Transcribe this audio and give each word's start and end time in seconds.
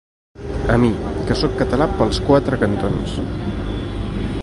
A 0.75 0.77
mi, 0.83 0.89
que 1.27 1.37
sóc 1.41 1.53
català 1.61 1.89
pels 2.01 2.23
quatre 2.31 2.61
cantons. 2.65 3.17